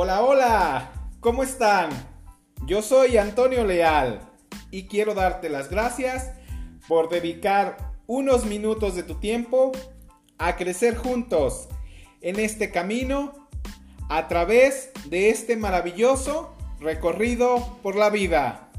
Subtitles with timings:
[0.00, 1.90] Hola, hola, ¿cómo están?
[2.66, 4.20] Yo soy Antonio Leal
[4.70, 6.30] y quiero darte las gracias
[6.86, 9.72] por dedicar unos minutos de tu tiempo
[10.38, 11.68] a crecer juntos
[12.20, 13.48] en este camino
[14.08, 18.70] a través de este maravilloso recorrido por la vida.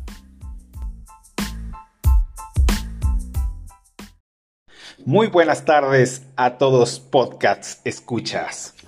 [5.03, 8.78] Muy buenas tardes a todos podcasts escuchas.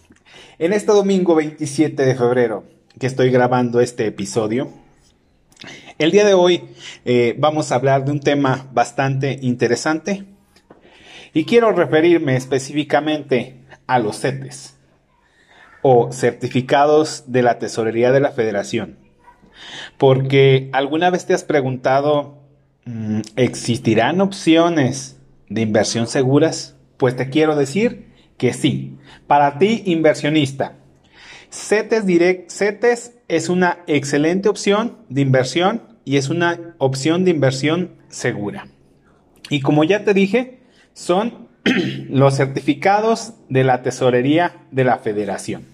[0.62, 2.66] En este domingo 27 de febrero
[3.00, 4.70] que estoy grabando este episodio,
[5.98, 6.70] el día de hoy
[7.04, 10.24] eh, vamos a hablar de un tema bastante interesante
[11.34, 14.78] y quiero referirme específicamente a los CETES
[15.82, 19.00] o certificados de la Tesorería de la Federación.
[19.98, 22.38] Porque alguna vez te has preguntado,
[22.86, 25.18] mm, ¿existirán opciones
[25.50, 26.76] de inversión seguras?
[26.98, 28.11] Pues te quiero decir
[28.42, 28.98] que sí.
[29.28, 30.74] Para ti, inversionista,
[31.52, 37.92] CETES Direct, CETES es una excelente opción de inversión y es una opción de inversión
[38.08, 38.66] segura.
[39.52, 40.58] Y como ya te dije,
[40.94, 41.50] son
[42.10, 45.68] los certificados de la tesorería de la federación.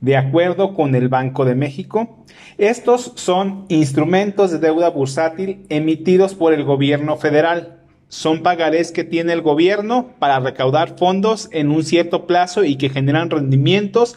[0.00, 2.24] De acuerdo con el Banco de México,
[2.56, 7.81] estos son instrumentos de deuda bursátil emitidos por el gobierno federal
[8.12, 12.90] son pagarés que tiene el gobierno para recaudar fondos en un cierto plazo y que
[12.90, 14.16] generan rendimientos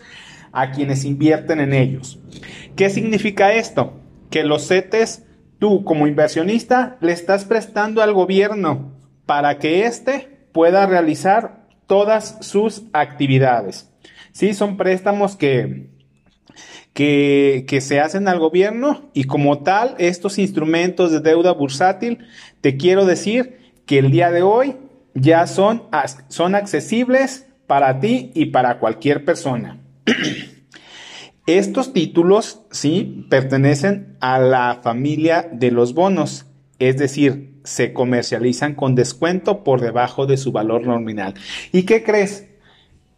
[0.52, 2.20] a quienes invierten en ellos.
[2.76, 3.94] ¿Qué significa esto?
[4.30, 5.24] Que los CETES,
[5.60, 8.92] tú como inversionista, le estás prestando al gobierno
[9.26, 13.90] para que éste pueda realizar todas sus actividades.
[14.34, 15.88] Sí, son préstamos que,
[16.92, 22.28] que, que, se hacen al gobierno y como tal, estos instrumentos de deuda bursátil,
[22.60, 24.76] te quiero decir que el día de hoy
[25.14, 25.84] ya son,
[26.28, 29.80] son accesibles para ti y para cualquier persona.
[31.46, 36.48] Estos títulos, sí, pertenecen a la familia de los bonos,
[36.80, 41.36] es decir, se comercializan con descuento por debajo de su valor nominal.
[41.72, 42.48] ¿Y qué crees?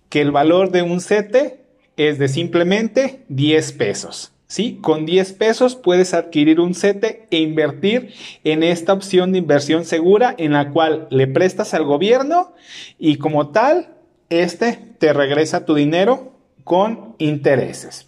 [0.09, 4.33] Que el valor de un CETE es de simplemente 10 pesos.
[4.47, 4.79] ¿Sí?
[4.81, 8.13] Con 10 pesos puedes adquirir un CETE e invertir
[8.43, 12.53] en esta opción de inversión segura en la cual le prestas al gobierno
[12.97, 13.95] y como tal,
[14.29, 18.07] este te regresa tu dinero con intereses.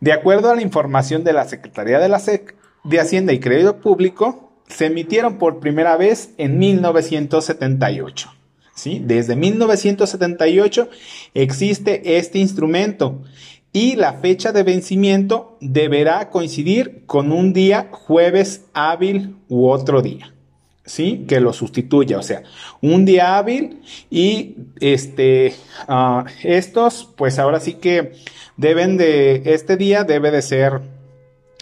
[0.00, 2.54] De acuerdo a la información de la Secretaría de la SEC
[2.84, 8.32] de Hacienda y Crédito Público, se emitieron por primera vez en 1978.
[8.74, 9.00] ¿Sí?
[9.02, 10.90] Desde 1978
[11.32, 13.22] existe este instrumento
[13.72, 20.32] y la fecha de vencimiento deberá coincidir con un día jueves hábil u otro día.
[20.84, 21.24] ¿Sí?
[21.26, 22.44] Que lo sustituya, o sea,
[22.80, 25.52] un día hábil y este,
[25.88, 28.12] ah, estos, pues ahora sí que
[28.56, 30.80] deben de, este día debe de ser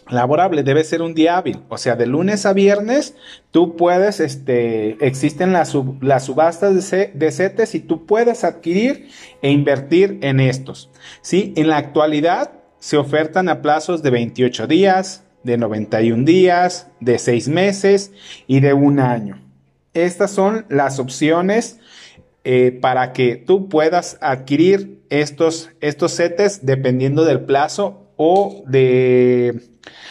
[0.08, 1.60] laborable, debe ser un día hábil.
[1.68, 3.14] O sea, de lunes a viernes,
[3.50, 9.08] tú puedes, este, existen las, las subastas de, de, y tú puedes adquirir
[9.42, 10.90] e invertir en estos.
[11.22, 11.52] ¿sí?
[11.56, 17.48] En la actualidad se ofertan a plazos de 28 días, de 91 días, de 6
[17.48, 18.12] meses
[18.46, 19.40] y de un año.
[19.92, 21.78] Estas son las opciones
[22.42, 26.20] eh, para que tú puedas adquirir estos, estos
[26.62, 29.60] dependiendo del plazo o de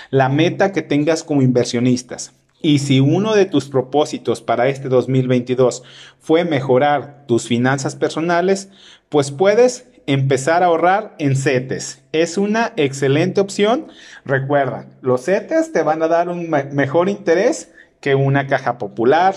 [0.09, 2.33] la meta que tengas como inversionistas.
[2.61, 5.83] Y si uno de tus propósitos para este 2022
[6.19, 8.69] fue mejorar tus finanzas personales,
[9.09, 12.03] pues puedes empezar a ahorrar en CETES.
[12.13, 13.87] Es una excelente opción.
[14.23, 19.33] Recuerda, los CETES te van a dar un mejor interés que una caja popular,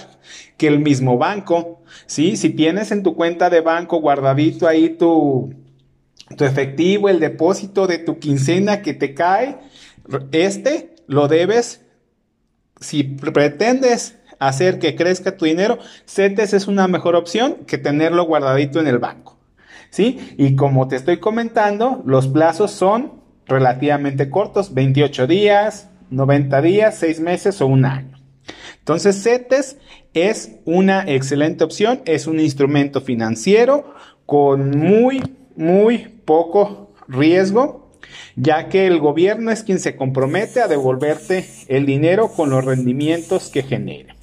[0.56, 1.82] que el mismo banco.
[2.06, 2.36] ¿sí?
[2.36, 5.54] Si tienes en tu cuenta de banco guardadito ahí tu,
[6.36, 9.58] tu efectivo, el depósito de tu quincena que te cae,
[10.32, 11.82] este lo debes,
[12.80, 18.80] si pretendes hacer que crezca tu dinero, CETES es una mejor opción que tenerlo guardadito
[18.80, 19.38] en el banco.
[19.90, 20.34] ¿Sí?
[20.36, 27.20] Y como te estoy comentando, los plazos son relativamente cortos, 28 días, 90 días, 6
[27.20, 28.18] meses o un año.
[28.78, 29.78] Entonces, CETES
[30.12, 33.94] es una excelente opción, es un instrumento financiero
[34.26, 35.22] con muy,
[35.56, 37.86] muy poco riesgo
[38.36, 43.48] ya que el gobierno es quien se compromete a devolverte el dinero con los rendimientos
[43.48, 44.14] que genere.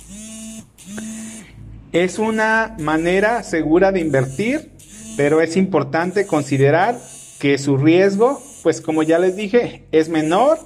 [1.91, 4.71] Es una manera segura de invertir,
[5.17, 6.97] pero es importante considerar
[7.39, 10.57] que su riesgo, pues como ya les dije, es menor,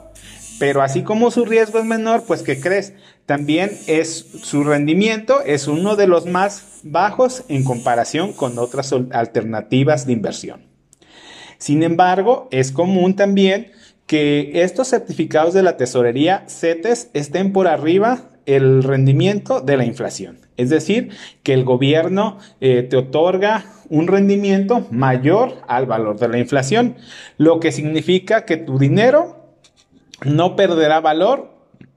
[0.59, 2.94] pero así como su riesgo es menor, pues que crees,
[3.25, 10.07] también es su rendimiento es uno de los más bajos en comparación con otras alternativas
[10.07, 10.62] de inversión.
[11.57, 13.71] Sin embargo, es común también
[14.06, 20.39] que estos certificados de la tesorería CETES estén por arriba el rendimiento de la inflación.
[20.56, 21.09] Es decir,
[21.44, 26.95] que el gobierno eh, te otorga un rendimiento mayor al valor de la inflación,
[27.38, 29.36] lo que significa que tu dinero
[30.23, 31.53] no perderá valor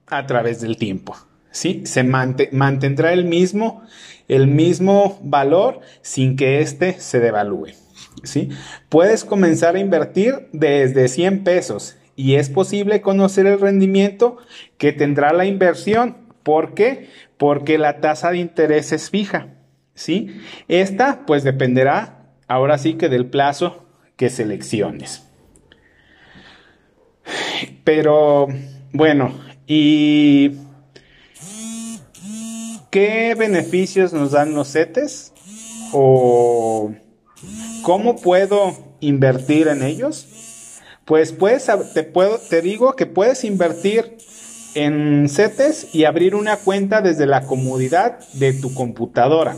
[0.06, 1.16] a través del tiempo.
[1.50, 1.82] ¿sí?
[1.86, 3.82] Se mantendrá el mismo,
[4.28, 7.68] el mismo valor sin que éste se devalúe.
[8.22, 8.50] ¿sí?
[8.88, 14.38] Puedes comenzar a invertir desde 100 pesos y es posible conocer el rendimiento
[14.78, 16.16] que tendrá la inversión.
[16.42, 17.08] ¿Por qué?
[17.38, 19.48] Porque la tasa de interés es fija.
[19.94, 20.40] ¿sí?
[20.68, 25.29] Esta pues dependerá ahora sí que del plazo que selecciones.
[27.84, 28.48] Pero
[28.92, 29.34] bueno,
[29.66, 30.52] ¿y
[32.90, 35.32] qué beneficios nos dan los CETES?
[35.92, 36.92] ¿O
[37.82, 40.26] cómo puedo invertir en ellos?
[41.04, 44.16] Pues puedes, te, puedo, te digo que puedes invertir
[44.74, 49.56] en CETES y abrir una cuenta desde la comodidad de tu computadora.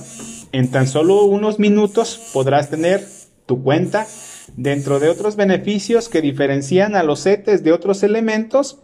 [0.53, 3.07] En tan solo unos minutos podrás tener
[3.47, 4.07] tu cuenta
[4.57, 8.81] dentro de otros beneficios que diferencian a los CETES de otros elementos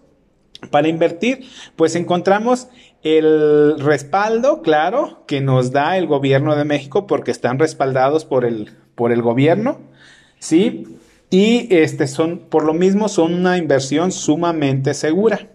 [0.70, 1.46] para invertir,
[1.76, 2.68] pues encontramos
[3.02, 8.72] el respaldo, claro, que nos da el gobierno de México porque están respaldados por el,
[8.94, 9.78] por el gobierno,
[10.38, 10.98] ¿sí?
[11.30, 15.48] Y este son, por lo mismo, son una inversión sumamente segura.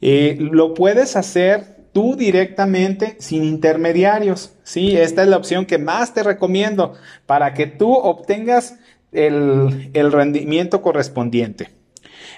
[0.00, 4.52] Eh, lo puedes hacer tú directamente sin intermediarios.
[4.64, 6.92] Sí, esta es la opción que más te recomiendo
[7.24, 8.78] para que tú obtengas
[9.12, 11.70] el, el rendimiento correspondiente.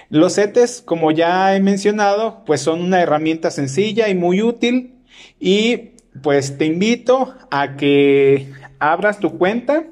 [0.09, 4.95] Los CETES, como ya he mencionado, pues son una herramienta sencilla y muy útil
[5.41, 5.91] y
[6.23, 9.87] pues te invito a que abras tu cuenta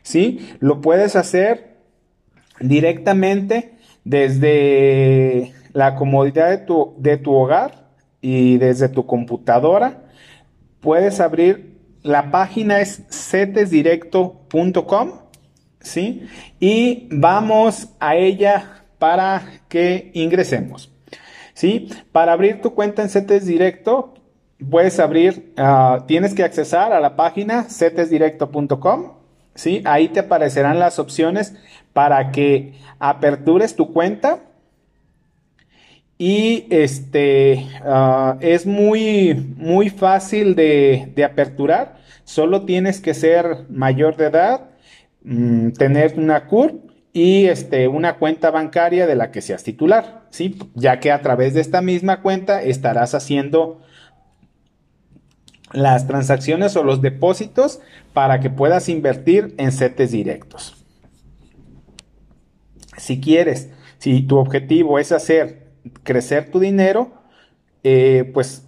[0.00, 0.56] ¿sí?
[0.58, 1.76] Lo puedes hacer
[2.60, 7.85] directamente desde la comodidad de tu, de tu hogar
[8.26, 10.02] y desde tu computadora.
[10.80, 15.12] Puedes abrir, la página es cetesdirecto.com,
[15.78, 16.26] ¿sí?
[16.58, 20.92] Y vamos a ella para que ingresemos.
[21.54, 21.88] ¿Sí?
[22.10, 24.14] Para abrir tu cuenta en CETES Directo,
[24.68, 29.12] puedes abrir, ah, tienes que accesar a la página cetesdirecto.com
[29.54, 29.82] ¿sí?
[29.84, 31.54] Ahí te aparecerán las opciones
[31.92, 34.40] para que apertures tu cuenta.
[36.18, 41.98] Y este ah, es muy, muy fácil de, aperturar.
[42.24, 44.70] Solo tienes que ser mayor de edad,
[45.22, 50.58] mm, tener una CURP y este, una cuenta bancaria de la que seas titular, ¿sí?
[50.74, 53.82] Ya que a través de esta misma cuenta estarás haciendo
[55.72, 57.80] las transacciones o los depósitos
[58.12, 60.84] para que puedas invertir en CETES directos.
[62.96, 65.65] Si quieres, si tu objetivo es hacer
[66.02, 67.12] crecer tu dinero,
[67.82, 68.66] eh, pues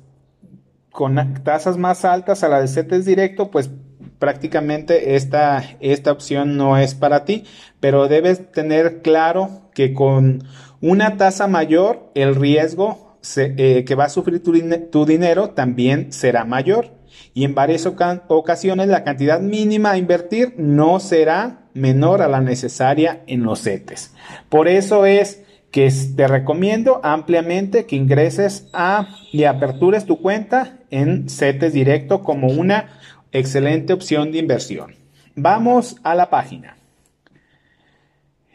[0.90, 3.70] con tasas más altas a la de CETES directo, pues
[4.18, 7.44] prácticamente esta, esta opción no es para ti,
[7.80, 10.42] pero debes tener claro que con
[10.80, 16.92] una tasa mayor el riesgo eh, que va a sufrir tu, dinero también será mayor.
[17.34, 23.22] Y en varias ocasiones la cantidad mínima a invertir no será menor a la necesaria
[23.26, 24.14] en los CETES.
[24.48, 31.28] Por eso es que te recomiendo ampliamente que ingreses a y apertures tu cuenta en
[31.28, 32.88] CETES directo como una
[33.32, 34.94] excelente opción de inversión.
[35.34, 36.76] Vamos a la página.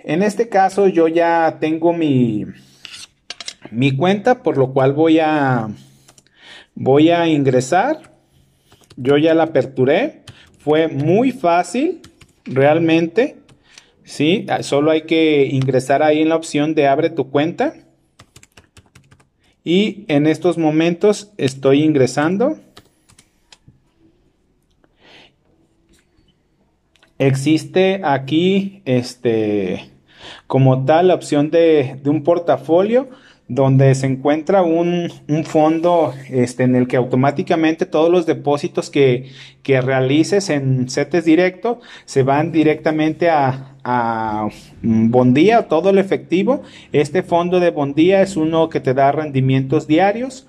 [0.04, 2.46] En este caso yo ya tengo mi,
[3.72, 5.70] mi cuenta, por lo cual voy a,
[6.76, 8.12] voy a ingresar.
[8.98, 10.24] Yo ya la aperturé.
[10.60, 12.02] Fue muy fácil,
[12.46, 13.38] realmente.
[14.04, 17.74] Sí, solo hay que ingresar ahí en la opción de abre tu cuenta.
[19.64, 22.58] Y en estos momentos estoy ingresando.
[27.18, 29.90] Existe aquí, este,
[30.48, 33.10] como tal, la opción de, de un portafolio
[33.48, 35.12] donde se encuentra un,
[35.46, 39.30] fondo este, en el que automáticamente todos los depósitos que,
[39.66, 44.50] realices en CETES directo se van directamente a, a
[44.82, 46.64] Bondía, todo el efectivo.
[46.92, 50.48] Este fondo de Bondía es uno que te da rendimientos diarios.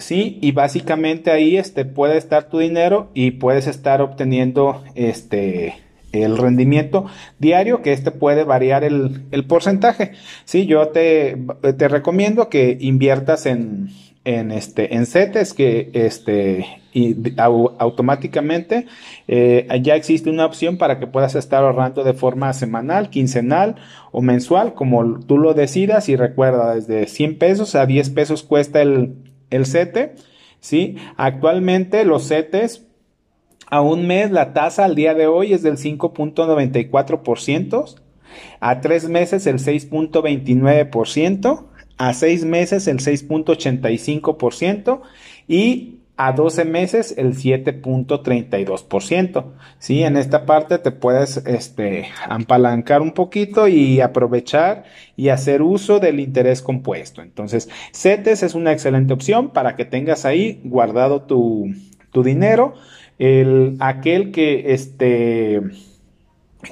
[0.00, 5.74] Sí, y básicamente ahí este, puede estar tu dinero y puedes estar obteniendo este,
[6.12, 7.06] el rendimiento
[7.38, 10.12] diario, que este puede variar el, porcentaje.
[10.44, 11.36] Sí, yo te,
[11.76, 13.90] te, recomiendo que inviertas en,
[14.24, 18.86] en, este, en CETES, que este, y automáticamente
[19.28, 23.76] eh, ya existe una opción para que puedas estar ahorrando de forma semanal, quincenal
[24.10, 26.08] o mensual, como tú lo decidas.
[26.08, 29.14] Y recuerda, desde 100 pesos a 10 pesos cuesta el,
[29.50, 30.14] el CETE.
[30.60, 30.96] ¿sí?
[31.16, 32.86] Actualmente los CETES
[33.70, 37.94] a un mes la tasa al día de hoy es del 5.94%,
[38.60, 41.64] a tres meses el 6.29%,
[41.96, 45.00] a seis meses el 6.85%
[45.48, 49.44] y a 12 meses el 7.32%.
[49.78, 50.02] ¿sí?
[50.02, 52.08] En esta parte te puedes este,
[53.00, 54.84] un poquito y aprovechar
[55.16, 57.22] y hacer uso del interés compuesto.
[57.22, 61.72] Entonces, CETES es una excelente opción para que tengas ahí guardado tu,
[62.10, 62.74] tu dinero.
[63.20, 65.60] El, aquel que este,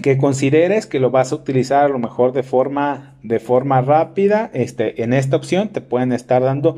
[0.02, 4.50] que consideres que lo vas a utilizar a lo mejor de forma, de forma rápida,
[4.52, 6.76] este, en esta opción te pueden estar dando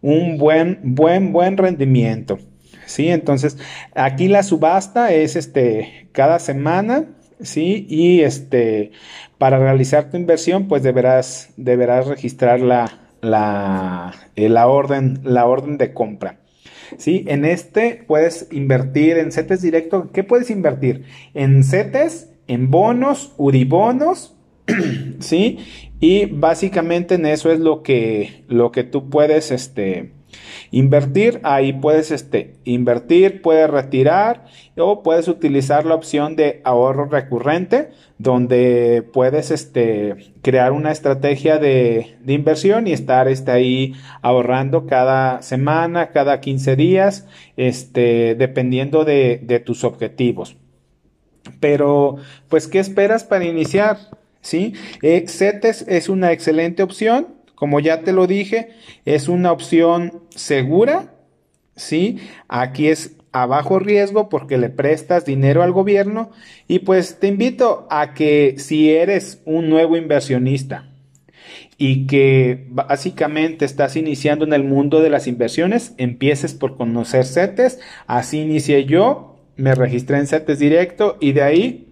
[0.00, 2.38] un buen, buen, buen rendimiento.
[2.86, 3.08] ¿Sí?
[3.08, 3.58] Entonces,
[3.94, 7.06] aquí la subasta es este, cada semana,
[7.40, 7.86] ¿sí?
[7.88, 8.90] Y este,
[9.38, 15.78] para realizar tu inversión, pues deberás, deberás registrar la, la, eh, la, orden, la orden
[15.78, 16.41] de compra.
[16.98, 17.24] ¿Sí?
[17.28, 20.10] En este puedes invertir en CETES directo.
[20.12, 21.04] ¿Qué puedes invertir?
[21.34, 24.36] En CETES, en bonos, UDIBONOS,
[25.20, 25.58] ¿sí?
[26.00, 30.12] Y básicamente en eso es lo que, lo que tú puedes este,
[30.70, 31.40] invertir.
[31.42, 34.44] Ahí puedes este, invertir, puedes retirar
[34.76, 42.16] o puedes utilizar la opción de ahorro recurrente donde puedes este, crear una estrategia de,
[42.20, 49.40] de inversión y estar este, ahí ahorrando cada semana, cada 15 días, este, dependiendo de,
[49.42, 50.56] de tus objetivos.
[51.58, 52.16] Pero,
[52.48, 53.98] pues, ¿qué esperas para iniciar?
[54.42, 54.74] ¿sí?
[55.00, 55.24] Eh,
[55.86, 57.28] es una excelente opción,
[57.62, 58.70] como ya te lo dije,
[59.04, 61.14] es una opción segura,
[61.76, 62.18] ¿sí?
[62.48, 66.32] Aquí es a bajo riesgo porque le prestas dinero al gobierno
[66.66, 70.90] y pues te invito a que si eres un nuevo inversionista
[71.78, 77.78] y que básicamente estás iniciando en el mundo de las inversiones, empieces por conocer CETES,
[78.08, 81.91] así inicié yo, me registré en CETES directo y de ahí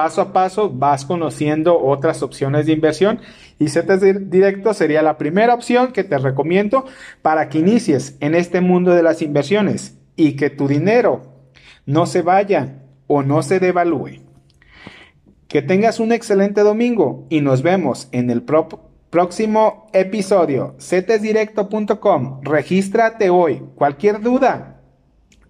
[0.00, 3.20] paso a paso vas conociendo otras opciones de inversión
[3.58, 6.86] y CETES Directo sería la primera opción que te recomiendo
[7.20, 11.20] para que inicies en este mundo de las inversiones y que tu dinero
[11.84, 12.78] no se vaya
[13.08, 14.22] o no se devalúe.
[15.48, 20.76] Que tengas un excelente domingo y nos vemos en el próximo episodio.
[20.80, 22.40] CETESdirecto.com.
[22.40, 23.62] Regístrate hoy.
[23.74, 24.80] Cualquier duda,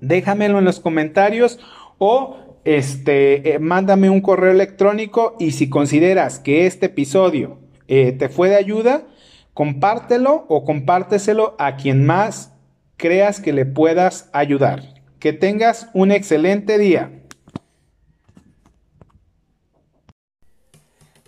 [0.01, 1.61] déjamelo en los comentarios
[1.99, 8.29] o este, eh, mándame un correo electrónico y si consideras que este episodio eh, te
[8.29, 9.07] fue de ayuda,
[9.55, 12.53] compártelo o compárteselo a quien más
[12.97, 14.95] creas que le puedas ayudar.
[15.19, 17.11] Que tengas un excelente día.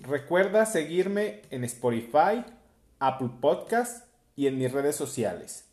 [0.02, 2.44] Recuerda seguirme en Spotify,
[2.98, 5.68] Apple Podcast y en mis redes sociales.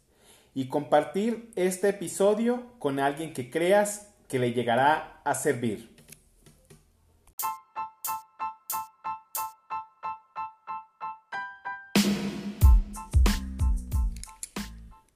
[0.53, 5.89] Y compartir este episodio con alguien que creas que le llegará a servir.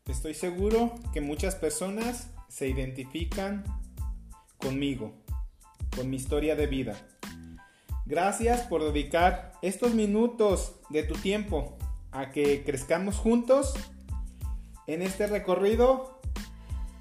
[0.08, 3.64] Estoy seguro que muchas personas se identifican
[4.58, 5.14] conmigo,
[5.96, 6.96] con mi historia de vida.
[8.06, 11.78] Gracias por dedicar estos minutos de tu tiempo
[12.12, 13.74] a que crezcamos juntos
[14.88, 16.20] en este recorrido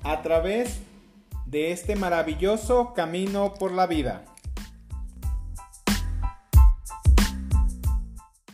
[0.02, 0.80] a través
[1.52, 4.31] de este maravilloso camino por la vida.